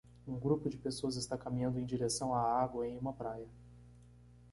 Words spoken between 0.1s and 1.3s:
Um grupo de pessoas